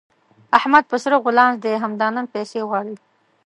[0.57, 2.95] احمد په سره غولانځ دی؛ همدا نن پيسې غواړي.